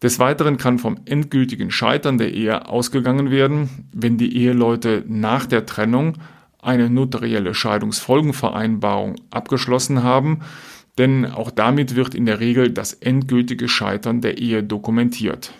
Des 0.02 0.18
Weiteren 0.18 0.58
kann 0.58 0.78
vom 0.78 0.98
endgültigen 1.04 1.70
Scheitern 1.70 2.18
der 2.18 2.32
Ehe 2.32 2.68
ausgegangen 2.68 3.30
werden, 3.30 3.88
wenn 3.92 4.18
die 4.18 4.36
Eheleute 4.36 5.04
nach 5.06 5.46
der 5.46 5.64
Trennung 5.64 6.18
eine 6.60 6.90
notarielle 6.90 7.54
Scheidungsfolgenvereinbarung 7.54 9.16
abgeschlossen 9.30 10.02
haben, 10.02 10.40
denn 10.98 11.26
auch 11.26 11.50
damit 11.50 11.96
wird 11.96 12.14
in 12.14 12.26
der 12.26 12.40
Regel 12.40 12.70
das 12.70 12.92
endgültige 12.92 13.68
Scheitern 13.68 14.20
der 14.20 14.38
Ehe 14.38 14.62
dokumentiert. 14.62 15.52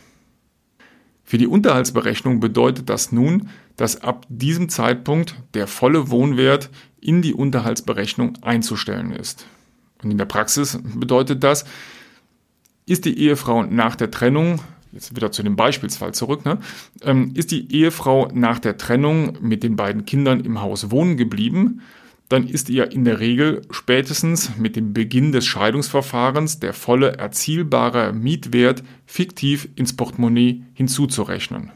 Für 1.24 1.38
die 1.38 1.46
Unterhaltsberechnung 1.46 2.38
bedeutet 2.38 2.90
das 2.90 3.10
nun, 3.10 3.48
dass 3.76 4.02
ab 4.02 4.26
diesem 4.28 4.68
Zeitpunkt 4.68 5.34
der 5.54 5.66
volle 5.66 6.10
Wohnwert 6.10 6.70
in 7.00 7.22
die 7.22 7.34
Unterhaltsberechnung 7.34 8.38
einzustellen 8.42 9.10
ist. 9.12 9.46
Und 10.02 10.10
in 10.10 10.18
der 10.18 10.26
Praxis 10.26 10.78
bedeutet 10.94 11.42
das, 11.42 11.64
ist 12.86 13.06
die 13.06 13.18
Ehefrau 13.18 13.62
nach 13.62 13.96
der 13.96 14.10
Trennung, 14.10 14.60
jetzt 14.92 15.16
wieder 15.16 15.32
zu 15.32 15.42
dem 15.42 15.56
Beispielsfall 15.56 16.12
zurück, 16.12 16.44
ne, 16.44 16.58
ähm, 17.02 17.32
ist 17.34 17.50
die 17.50 17.74
Ehefrau 17.74 18.28
nach 18.32 18.58
der 18.58 18.76
Trennung 18.76 19.38
mit 19.40 19.62
den 19.62 19.76
beiden 19.76 20.04
Kindern 20.04 20.40
im 20.40 20.60
Haus 20.60 20.90
wohnen 20.90 21.16
geblieben, 21.16 21.80
dann 22.34 22.48
ist 22.48 22.68
ihr 22.68 22.90
in 22.90 23.04
der 23.04 23.20
Regel 23.20 23.62
spätestens 23.70 24.56
mit 24.56 24.74
dem 24.74 24.92
Beginn 24.92 25.30
des 25.30 25.46
Scheidungsverfahrens 25.46 26.58
der 26.58 26.72
volle 26.72 27.16
erzielbare 27.16 28.12
Mietwert 28.12 28.82
fiktiv 29.06 29.68
ins 29.76 29.94
Portemonnaie 29.94 30.64
hinzuzurechnen. 30.72 31.70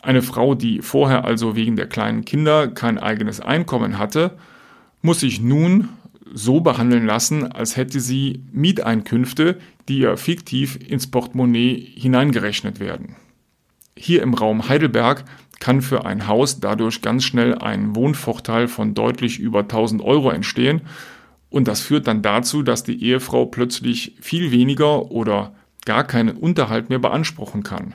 Eine 0.00 0.22
Frau, 0.22 0.54
die 0.54 0.80
vorher 0.80 1.24
also 1.24 1.56
wegen 1.56 1.74
der 1.74 1.88
kleinen 1.88 2.24
Kinder 2.24 2.68
kein 2.68 2.98
eigenes 2.98 3.40
Einkommen 3.40 3.98
hatte, 3.98 4.38
muss 5.02 5.18
sich 5.18 5.40
nun 5.40 5.88
so 6.32 6.60
behandeln 6.60 7.04
lassen, 7.04 7.50
als 7.50 7.76
hätte 7.76 7.98
sie 7.98 8.44
Mieteinkünfte, 8.52 9.58
die 9.88 9.98
ihr 9.98 10.16
fiktiv 10.16 10.78
ins 10.86 11.10
Portemonnaie 11.10 11.74
hineingerechnet 11.96 12.78
werden. 12.78 13.16
Hier 13.96 14.22
im 14.22 14.34
Raum 14.34 14.68
Heidelberg 14.68 15.24
kann 15.60 15.82
für 15.82 16.04
ein 16.04 16.26
Haus 16.26 16.58
dadurch 16.58 17.02
ganz 17.02 17.22
schnell 17.22 17.54
ein 17.56 17.94
Wohnvorteil 17.94 18.66
von 18.66 18.94
deutlich 18.94 19.38
über 19.38 19.60
1000 19.60 20.02
Euro 20.02 20.30
entstehen 20.30 20.82
und 21.50 21.66
das 21.66 21.80
führt 21.80 22.06
dann 22.06 22.22
dazu, 22.22 22.62
dass 22.62 22.84
die 22.84 23.02
Ehefrau 23.04 23.44
plötzlich 23.46 24.16
viel 24.20 24.52
weniger 24.52 25.10
oder 25.10 25.52
gar 25.84 26.04
keinen 26.04 26.36
Unterhalt 26.36 26.88
mehr 26.88 27.00
beanspruchen 27.00 27.62
kann. 27.62 27.94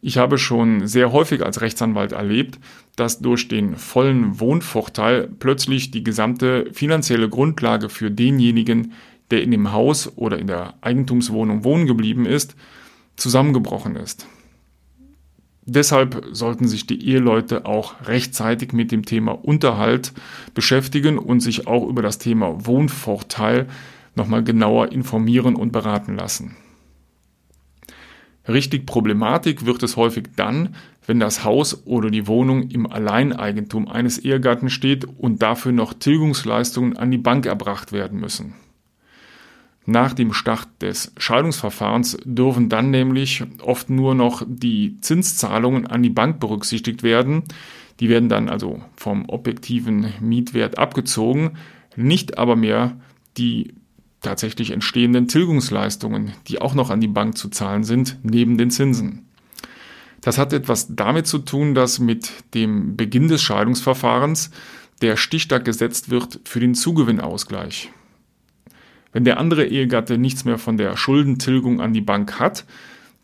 Ich 0.00 0.18
habe 0.18 0.36
schon 0.36 0.86
sehr 0.86 1.12
häufig 1.12 1.42
als 1.42 1.62
Rechtsanwalt 1.62 2.12
erlebt, 2.12 2.58
dass 2.96 3.20
durch 3.20 3.48
den 3.48 3.76
vollen 3.76 4.38
Wohnvorteil 4.38 5.28
plötzlich 5.38 5.92
die 5.92 6.04
gesamte 6.04 6.68
finanzielle 6.72 7.30
Grundlage 7.30 7.88
für 7.88 8.10
denjenigen, 8.10 8.92
der 9.30 9.42
in 9.42 9.50
dem 9.50 9.72
Haus 9.72 10.12
oder 10.16 10.38
in 10.38 10.46
der 10.46 10.74
Eigentumswohnung 10.82 11.64
wohnen 11.64 11.86
geblieben 11.86 12.26
ist, 12.26 12.54
zusammengebrochen 13.16 13.96
ist. 13.96 14.26
Deshalb 15.66 16.26
sollten 16.32 16.68
sich 16.68 16.86
die 16.86 17.06
Eheleute 17.08 17.64
auch 17.64 17.94
rechtzeitig 18.06 18.72
mit 18.72 18.92
dem 18.92 19.06
Thema 19.06 19.32
Unterhalt 19.32 20.12
beschäftigen 20.52 21.18
und 21.18 21.40
sich 21.40 21.66
auch 21.66 21.88
über 21.88 22.02
das 22.02 22.18
Thema 22.18 22.66
Wohnvorteil 22.66 23.66
nochmal 24.14 24.44
genauer 24.44 24.92
informieren 24.92 25.56
und 25.56 25.72
beraten 25.72 26.16
lassen. 26.16 26.56
Richtig 28.46 28.84
Problematik 28.84 29.64
wird 29.64 29.82
es 29.82 29.96
häufig 29.96 30.28
dann, 30.36 30.74
wenn 31.06 31.18
das 31.18 31.44
Haus 31.44 31.86
oder 31.86 32.10
die 32.10 32.26
Wohnung 32.26 32.68
im 32.68 32.90
Alleineigentum 32.90 33.88
eines 33.88 34.18
Ehegatten 34.18 34.68
steht 34.68 35.06
und 35.18 35.40
dafür 35.40 35.72
noch 35.72 35.94
Tilgungsleistungen 35.94 36.96
an 36.96 37.10
die 37.10 37.18
Bank 37.18 37.46
erbracht 37.46 37.92
werden 37.92 38.20
müssen. 38.20 38.54
Nach 39.86 40.14
dem 40.14 40.32
Start 40.32 40.68
des 40.80 41.12
Scheidungsverfahrens 41.18 42.16
dürfen 42.24 42.70
dann 42.70 42.90
nämlich 42.90 43.44
oft 43.60 43.90
nur 43.90 44.14
noch 44.14 44.42
die 44.46 44.98
Zinszahlungen 45.02 45.86
an 45.86 46.02
die 46.02 46.10
Bank 46.10 46.40
berücksichtigt 46.40 47.02
werden. 47.02 47.42
Die 48.00 48.08
werden 48.08 48.30
dann 48.30 48.48
also 48.48 48.80
vom 48.96 49.28
objektiven 49.28 50.12
Mietwert 50.20 50.78
abgezogen, 50.78 51.58
nicht 51.96 52.38
aber 52.38 52.56
mehr 52.56 52.96
die 53.36 53.74
tatsächlich 54.22 54.70
entstehenden 54.70 55.28
Tilgungsleistungen, 55.28 56.32
die 56.48 56.62
auch 56.62 56.74
noch 56.74 56.88
an 56.88 57.02
die 57.02 57.08
Bank 57.08 57.36
zu 57.36 57.50
zahlen 57.50 57.84
sind, 57.84 58.18
neben 58.22 58.56
den 58.56 58.70
Zinsen. 58.70 59.26
Das 60.22 60.38
hat 60.38 60.54
etwas 60.54 60.96
damit 60.96 61.26
zu 61.26 61.38
tun, 61.38 61.74
dass 61.74 61.98
mit 61.98 62.32
dem 62.54 62.96
Beginn 62.96 63.28
des 63.28 63.42
Scheidungsverfahrens 63.42 64.50
der 65.02 65.18
Stichtag 65.18 65.66
gesetzt 65.66 66.08
wird 66.08 66.40
für 66.44 66.60
den 66.60 66.74
Zugewinnausgleich. 66.74 67.90
Wenn 69.14 69.24
der 69.24 69.38
andere 69.38 69.64
Ehegatte 69.64 70.18
nichts 70.18 70.44
mehr 70.44 70.58
von 70.58 70.76
der 70.76 70.96
Schuldentilgung 70.96 71.80
an 71.80 71.92
die 71.92 72.00
Bank 72.00 72.40
hat, 72.40 72.66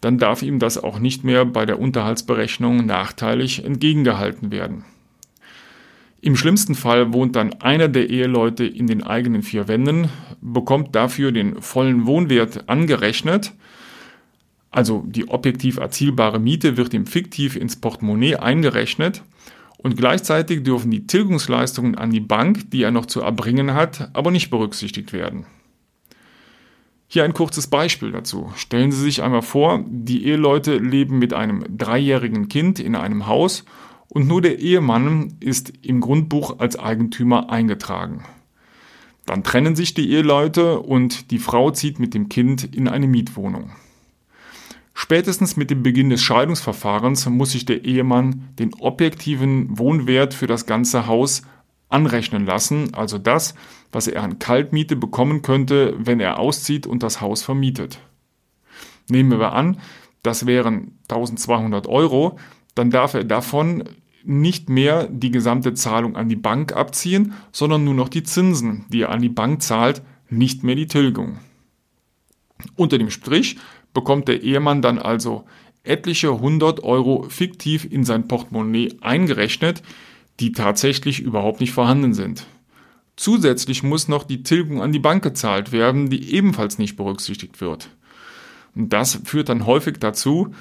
dann 0.01 0.19
darf 0.19 0.41
ihm 0.41 0.61
das 0.61 0.83
auch 0.83 1.01
nicht 1.01 1.25
mehr 1.25 1.45
bei 1.45 1.67
der 1.67 1.81
Unterhaltsberechnung 1.81 2.87
nachteilig 2.87 3.65
entgegengehalten 3.65 4.53
werden. 4.53 4.85
Im 6.23 6.37
schlimmsten 6.37 6.77
Fall 6.77 7.13
wohnt 7.13 7.35
dann 7.35 7.55
einer 7.55 7.89
der 7.89 8.09
Eheleute 8.09 8.65
in 8.65 8.87
den 8.87 9.03
eigenen 9.03 9.43
vier 9.43 9.67
Wänden, 9.67 10.09
bekommt 10.41 10.95
dafür 10.95 11.33
den 11.33 11.61
vollen 11.61 12.07
Wohnwert 12.07 12.69
angerechnet, 12.69 13.53
also 14.71 15.03
die 15.09 15.29
objektiv 15.29 15.79
erzielbare 15.79 16.39
Miete 16.39 16.77
wird 16.77 16.95
ihm 16.95 17.07
fiktiv 17.07 17.57
ins 17.57 17.75
Portemonnaie 17.75 18.37
eingerechnet 18.37 19.23
und 19.79 19.97
gleichzeitig 19.97 20.63
dürfen 20.63 20.93
die 20.93 21.09
Tilgungsleistungen 21.09 21.97
an 21.97 22.13
die 22.13 22.21
Bank, 22.21 22.71
die 22.71 22.83
er 22.83 22.93
noch 22.93 23.07
zu 23.07 23.23
erbringen 23.23 23.75
hat, 23.75 24.11
aber 24.13 24.31
nicht 24.31 24.51
berücksichtigt 24.51 25.13
werden. 25.13 25.47
Hier 27.13 27.25
ein 27.25 27.35
kurzes 27.35 27.67
Beispiel 27.67 28.13
dazu. 28.13 28.53
Stellen 28.55 28.93
Sie 28.93 29.01
sich 29.01 29.21
einmal 29.21 29.43
vor, 29.43 29.85
die 29.85 30.27
Eheleute 30.27 30.77
leben 30.77 31.19
mit 31.19 31.35
einem 31.35 31.65
dreijährigen 31.77 32.47
Kind 32.47 32.79
in 32.79 32.95
einem 32.95 33.27
Haus 33.27 33.65
und 34.07 34.29
nur 34.29 34.41
der 34.41 34.61
Ehemann 34.61 35.35
ist 35.41 35.73
im 35.83 36.01
Grundbuch 36.01 36.61
als 36.61 36.79
Eigentümer 36.79 37.51
eingetragen. 37.51 38.25
Dann 39.27 39.43
trennen 39.43 39.75
sich 39.75 39.93
die 39.93 40.09
Eheleute 40.09 40.79
und 40.79 41.33
die 41.33 41.41
Frau 41.41 41.73
zieht 41.73 41.99
mit 41.99 42.15
dem 42.15 42.29
Kind 42.29 42.77
in 42.77 42.87
eine 42.87 43.09
Mietwohnung. 43.09 43.73
Spätestens 44.95 45.57
mit 45.57 45.73
dem 45.73 45.83
Beginn 45.83 46.11
des 46.11 46.23
Scheidungsverfahrens 46.23 47.29
muss 47.29 47.51
sich 47.51 47.65
der 47.65 47.85
Ehemann 47.85 48.51
den 48.61 48.73
objektiven 48.75 49.77
Wohnwert 49.77 50.33
für 50.33 50.47
das 50.47 50.65
ganze 50.65 51.09
Haus 51.09 51.43
anrechnen 51.89 52.47
lassen, 52.47 52.95
also 52.95 53.19
das, 53.19 53.57
was 53.93 54.07
er 54.07 54.23
an 54.23 54.39
Kaltmiete 54.39 54.97
bekommen 54.97 55.43
könnte, 55.43 55.95
wenn 55.99 56.21
er 56.21 56.39
auszieht 56.39 56.87
und 56.87 57.03
das 57.03 57.21
Haus 57.21 57.43
vermietet. 57.43 57.99
Nehmen 59.09 59.39
wir 59.39 59.53
an, 59.53 59.79
das 60.23 60.47
wären 60.47 60.99
1200 61.09 61.87
Euro, 61.87 62.39
dann 62.75 62.91
darf 62.91 63.15
er 63.15 63.25
davon 63.25 63.85
nicht 64.23 64.69
mehr 64.69 65.09
die 65.09 65.31
gesamte 65.31 65.75
Zahlung 65.75 66.17
an 66.17 66.29
die 66.29 66.37
Bank 66.37 66.75
abziehen, 66.75 67.33
sondern 67.53 67.85
nur 67.85 67.95
noch 67.95 68.09
die 68.09 68.23
Zinsen, 68.23 68.85
die 68.89 69.03
er 69.03 69.11
an 69.11 69.23
die 69.23 69.29
Bank 69.29 69.63
zahlt, 69.63 70.03
nicht 70.29 70.63
mehr 70.63 70.77
die 70.77 70.87
Tilgung. 70.87 71.39
Unter 72.77 72.99
dem 72.99 73.11
Strich 73.11 73.57
bekommt 73.95 74.29
der 74.29 74.43
Ehemann 74.43 74.83
dann 74.83 74.99
also 74.99 75.45
etliche 75.83 76.31
100 76.31 76.83
Euro 76.85 77.27
fiktiv 77.29 77.87
in 77.91 78.05
sein 78.05 78.29
Portemonnaie 78.29 78.99
eingerechnet, 79.01 79.83
die 80.39 80.53
tatsächlich 80.53 81.21
überhaupt 81.21 81.61
nicht 81.61 81.73
vorhanden 81.73 82.15
sind. 82.15 82.47
Zusätzlich 83.17 83.83
muss 83.83 84.09
noch 84.09 84.25
die 84.25 84.43
Tilgung 84.43 84.83
an 84.83 84.93
die 84.93 84.99
Bank 84.99 85.23
gezahlt 85.23 85.73
werden, 85.73 86.11
die 86.11 86.35
ebenfalls 86.35 86.79
nicht 86.79 86.97
berücksichtigt 86.97 87.61
wird. 87.61 87.91
Und 88.75 88.93
das 88.93 89.21
führt 89.25 89.49
dann 89.49 89.67
häufig 89.67 89.99
dazu, 89.99 90.55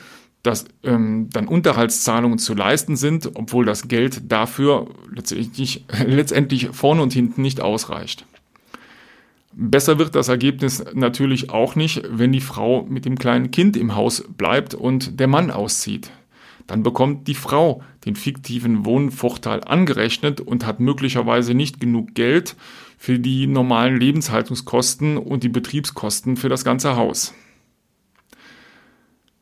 dass 0.43 0.65
ähm, 0.83 1.29
dann 1.31 1.47
Unterhaltszahlungen 1.47 2.39
zu 2.39 2.53
leisten 2.53 2.95
sind, 2.95 3.31
obwohl 3.35 3.65
das 3.65 3.87
Geld 3.87 4.31
dafür 4.31 4.87
letztendlich, 5.13 5.85
letztendlich 6.05 6.69
vorne 6.71 7.01
und 7.01 7.13
hinten 7.13 7.41
nicht 7.41 7.61
ausreicht. 7.61 8.25
Besser 9.51 9.97
wird 9.97 10.15
das 10.15 10.29
Ergebnis 10.29 10.83
natürlich 10.93 11.49
auch 11.49 11.75
nicht, 11.75 12.03
wenn 12.09 12.31
die 12.31 12.39
Frau 12.39 12.83
mit 12.83 13.05
dem 13.05 13.17
kleinen 13.17 13.51
Kind 13.51 13.75
im 13.75 13.95
Haus 13.95 14.23
bleibt 14.37 14.73
und 14.75 15.19
der 15.19 15.27
Mann 15.27 15.51
auszieht. 15.51 16.11
Dann 16.67 16.83
bekommt 16.83 17.27
die 17.27 17.35
Frau 17.35 17.81
den 18.09 18.15
fiktiven 18.15 18.85
Wohnvorteil 18.85 19.63
angerechnet 19.63 20.41
und 20.41 20.65
hat 20.65 20.79
möglicherweise 20.79 21.53
nicht 21.53 21.79
genug 21.79 22.15
Geld 22.15 22.55
für 22.97 23.19
die 23.19 23.45
normalen 23.45 23.99
Lebenshaltungskosten 23.99 25.17
und 25.17 25.43
die 25.43 25.49
Betriebskosten 25.49 26.35
für 26.35 26.49
das 26.49 26.63
ganze 26.63 26.95
Haus. 26.95 27.35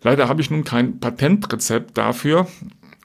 Leider 0.04 0.28
habe 0.28 0.42
ich 0.42 0.52
nun 0.52 0.66
kein 0.66 1.00
Patentrezept 1.00 1.98
dafür, 1.98 2.48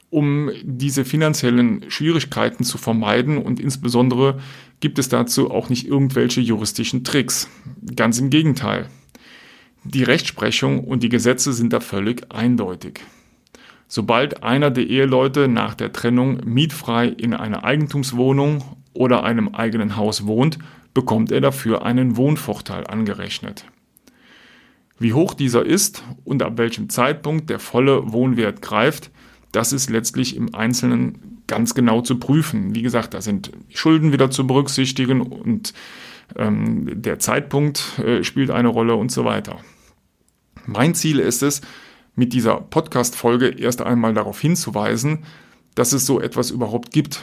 um 0.09 0.51
diese 0.63 1.05
finanziellen 1.05 1.89
Schwierigkeiten 1.89 2.65
zu 2.65 2.77
vermeiden 2.77 3.37
und 3.37 3.59
insbesondere 3.59 4.39
gibt 4.81 4.99
es 4.99 5.07
dazu 5.07 5.49
auch 5.49 5.69
nicht 5.69 5.87
irgendwelche 5.87 6.41
juristischen 6.41 7.05
Tricks. 7.05 7.47
Ganz 7.95 8.19
im 8.19 8.29
Gegenteil. 8.29 8.89
Die 9.85 10.03
Rechtsprechung 10.03 10.83
und 10.83 11.03
die 11.03 11.09
Gesetze 11.09 11.53
sind 11.53 11.71
da 11.71 11.79
völlig 11.79 12.31
eindeutig. 12.31 12.99
Sobald 13.95 14.41
einer 14.41 14.71
der 14.71 14.87
Eheleute 14.87 15.47
nach 15.47 15.75
der 15.75 15.93
Trennung 15.93 16.39
mietfrei 16.45 17.05
in 17.09 17.35
einer 17.35 17.63
Eigentumswohnung 17.63 18.63
oder 18.93 19.23
einem 19.23 19.49
eigenen 19.49 19.97
Haus 19.97 20.25
wohnt, 20.25 20.57
bekommt 20.95 21.31
er 21.31 21.41
dafür 21.41 21.85
einen 21.85 22.17
Wohnvorteil 22.17 22.87
angerechnet. 22.87 23.65
Wie 24.97 25.13
hoch 25.13 25.35
dieser 25.35 25.63
ist 25.63 26.03
und 26.23 26.41
ab 26.41 26.57
welchem 26.57 26.89
Zeitpunkt 26.89 27.51
der 27.51 27.59
volle 27.59 28.11
Wohnwert 28.11 28.63
greift, 28.63 29.11
das 29.51 29.71
ist 29.71 29.91
letztlich 29.91 30.35
im 30.37 30.55
Einzelnen 30.55 31.43
ganz 31.45 31.75
genau 31.75 32.01
zu 32.01 32.17
prüfen. 32.17 32.73
Wie 32.73 32.81
gesagt, 32.81 33.13
da 33.13 33.21
sind 33.21 33.51
Schulden 33.69 34.11
wieder 34.11 34.31
zu 34.31 34.47
berücksichtigen 34.47 35.21
und 35.21 35.75
ähm, 36.35 36.99
der 36.99 37.19
Zeitpunkt 37.19 37.99
äh, 37.99 38.23
spielt 38.23 38.49
eine 38.49 38.69
Rolle 38.69 38.95
und 38.95 39.11
so 39.11 39.23
weiter. 39.23 39.59
Mein 40.65 40.95
Ziel 40.95 41.19
ist 41.19 41.43
es, 41.43 41.61
mit 42.15 42.33
dieser 42.33 42.55
Podcast-Folge 42.55 43.49
erst 43.49 43.81
einmal 43.81 44.13
darauf 44.13 44.39
hinzuweisen, 44.39 45.23
dass 45.75 45.93
es 45.93 46.05
so 46.05 46.19
etwas 46.19 46.51
überhaupt 46.51 46.91
gibt, 46.91 47.21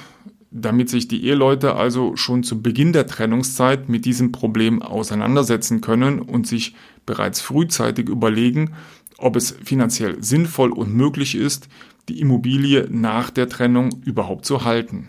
damit 0.50 0.88
sich 0.88 1.06
die 1.06 1.25
Eheleute 1.25 1.76
also 1.76 2.16
schon 2.16 2.42
zu 2.42 2.61
Beginn 2.61 2.92
der 2.92 3.06
Trennungszeit 3.06 3.88
mit 3.88 4.04
diesem 4.04 4.32
Problem 4.32 4.82
auseinandersetzen 4.82 5.80
können 5.80 6.18
und 6.18 6.47
sich 6.47 6.75
bereits 7.06 7.40
frühzeitig 7.40 8.08
überlegen, 8.08 8.73
ob 9.19 9.36
es 9.36 9.52
finanziell 9.62 10.23
sinnvoll 10.23 10.73
und 10.73 10.95
möglich 10.95 11.36
ist, 11.36 11.69
die 12.08 12.21
Immobilie 12.21 12.88
nach 12.91 13.30
der 13.30 13.49
Trennung 13.49 13.91
überhaupt 14.04 14.45
zu 14.45 14.65
halten. 14.65 15.08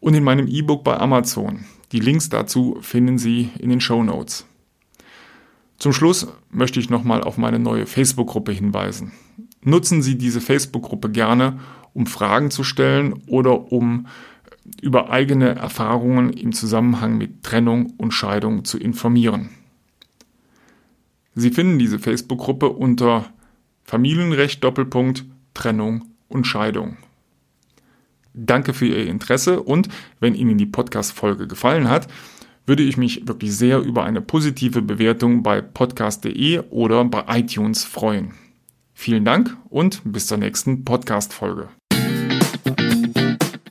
und 0.00 0.14
in 0.14 0.24
meinem 0.24 0.46
E-Book 0.46 0.84
bei 0.84 0.98
Amazon. 0.98 1.64
Die 1.92 2.00
Links 2.00 2.28
dazu 2.28 2.78
finden 2.80 3.18
Sie 3.18 3.50
in 3.58 3.70
den 3.70 3.80
Show 3.80 4.02
Notes. 4.02 4.46
Zum 5.78 5.92
Schluss 5.92 6.26
möchte 6.50 6.80
ich 6.80 6.90
nochmal 6.90 7.22
auf 7.22 7.38
meine 7.38 7.58
neue 7.58 7.86
Facebook-Gruppe 7.86 8.52
hinweisen. 8.52 9.12
Nutzen 9.62 10.02
Sie 10.02 10.16
diese 10.16 10.40
Facebook-Gruppe 10.40 11.10
gerne, 11.10 11.58
um 11.92 12.06
Fragen 12.06 12.50
zu 12.50 12.64
stellen 12.64 13.22
oder 13.26 13.72
um 13.72 14.06
über 14.80 15.10
eigene 15.10 15.54
Erfahrungen 15.54 16.30
im 16.30 16.52
Zusammenhang 16.52 17.18
mit 17.18 17.42
Trennung 17.42 17.92
und 17.96 18.12
Scheidung 18.12 18.64
zu 18.64 18.78
informieren. 18.78 19.50
Sie 21.34 21.50
finden 21.50 21.78
diese 21.78 21.98
Facebook-Gruppe 21.98 22.68
unter 22.70 23.32
Familienrecht 23.84 24.62
Doppelpunkt 24.62 25.24
Trennung 25.52 26.06
und 26.28 26.46
Scheidung. 26.46 26.96
Danke 28.34 28.74
für 28.74 28.86
Ihr 28.86 29.06
Interesse 29.06 29.62
und 29.62 29.88
wenn 30.18 30.34
Ihnen 30.34 30.58
die 30.58 30.66
Podcast-Folge 30.66 31.46
gefallen 31.46 31.88
hat, 31.88 32.08
würde 32.66 32.82
ich 32.82 32.96
mich 32.96 33.28
wirklich 33.28 33.54
sehr 33.54 33.80
über 33.80 34.04
eine 34.04 34.20
positive 34.20 34.82
Bewertung 34.82 35.42
bei 35.42 35.60
podcast.de 35.60 36.60
oder 36.70 37.04
bei 37.04 37.24
iTunes 37.38 37.84
freuen. 37.84 38.32
Vielen 38.94 39.24
Dank 39.24 39.56
und 39.68 40.02
bis 40.04 40.26
zur 40.26 40.38
nächsten 40.38 40.84
Podcast-Folge. 40.84 41.68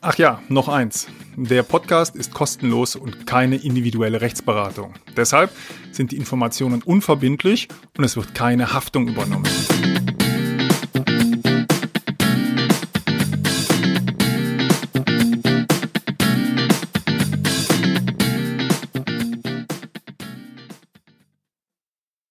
Ach 0.05 0.17
ja, 0.17 0.41
noch 0.49 0.67
eins. 0.67 1.07
Der 1.37 1.63
Podcast 1.63 2.17
ist 2.17 2.33
kostenlos 2.33 2.97
und 2.97 3.25
keine 3.25 3.55
individuelle 3.55 4.19
Rechtsberatung. 4.19 4.95
Deshalb 5.15 5.49
sind 5.93 6.11
die 6.11 6.17
Informationen 6.17 6.81
unverbindlich 6.81 7.69
und 7.97 8.03
es 8.03 8.17
wird 8.17 8.35
keine 8.35 8.73
Haftung 8.73 9.07
übernommen. 9.07 9.47